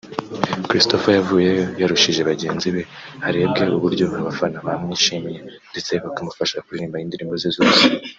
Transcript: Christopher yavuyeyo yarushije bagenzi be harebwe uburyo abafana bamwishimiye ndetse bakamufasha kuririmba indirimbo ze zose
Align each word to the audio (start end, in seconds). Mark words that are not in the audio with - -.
Christopher 0.69 1.11
yavuyeyo 1.17 1.65
yarushije 1.81 2.21
bagenzi 2.29 2.67
be 2.75 2.81
harebwe 3.23 3.63
uburyo 3.77 4.05
abafana 4.19 4.57
bamwishimiye 4.65 5.39
ndetse 5.71 5.91
bakamufasha 6.03 6.63
kuririmba 6.65 7.01
indirimbo 7.03 7.35
ze 7.41 7.49
zose 7.57 7.81